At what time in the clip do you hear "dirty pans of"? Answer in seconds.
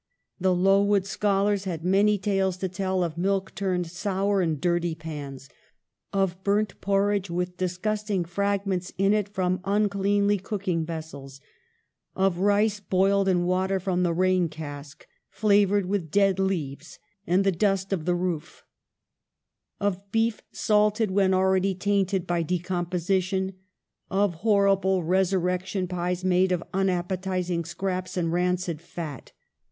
4.59-6.43